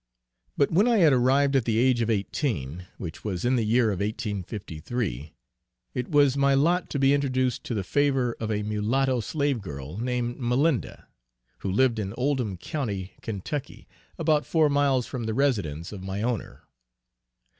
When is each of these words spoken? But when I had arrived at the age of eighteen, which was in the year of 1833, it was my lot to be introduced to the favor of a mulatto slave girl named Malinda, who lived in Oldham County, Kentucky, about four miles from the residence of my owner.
But 0.57 0.71
when 0.71 0.87
I 0.87 0.97
had 0.97 1.13
arrived 1.13 1.55
at 1.55 1.65
the 1.65 1.77
age 1.77 2.01
of 2.01 2.09
eighteen, 2.09 2.87
which 2.97 3.23
was 3.23 3.45
in 3.45 3.55
the 3.55 3.63
year 3.63 3.91
of 3.91 3.99
1833, 3.99 5.35
it 5.93 6.09
was 6.09 6.35
my 6.35 6.55
lot 6.55 6.89
to 6.89 6.97
be 6.97 7.13
introduced 7.13 7.63
to 7.65 7.75
the 7.75 7.83
favor 7.83 8.35
of 8.39 8.49
a 8.51 8.63
mulatto 8.63 9.19
slave 9.19 9.61
girl 9.61 9.99
named 9.99 10.39
Malinda, 10.39 11.05
who 11.59 11.71
lived 11.71 11.99
in 11.99 12.15
Oldham 12.17 12.57
County, 12.57 13.13
Kentucky, 13.21 13.87
about 14.17 14.43
four 14.47 14.69
miles 14.71 15.05
from 15.05 15.25
the 15.25 15.35
residence 15.35 15.91
of 15.91 16.01
my 16.01 16.23
owner. 16.23 16.63